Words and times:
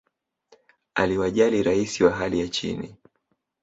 aliwajali 0.95 1.63
rais 1.63 2.01
wa 2.01 2.11
hali 2.11 2.39
ya 2.39 2.47
chini 2.47 2.95